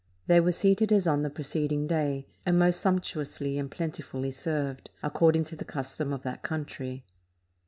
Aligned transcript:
They 0.25 0.39
were 0.39 0.51
seated 0.51 0.91
as 0.91 1.05
on 1.05 1.21
the 1.21 1.29
preceding 1.29 1.85
day, 1.85 2.25
and 2.43 2.57
most 2.57 2.79
sumptuously 2.81 3.59
and 3.59 3.69
plentifully 3.69 4.31
served, 4.31 4.89
according 5.03 5.43
to 5.43 5.55
the 5.55 5.63
custom 5.63 6.11
of 6.11 6.23
that 6.23 6.41
country. 6.41 7.05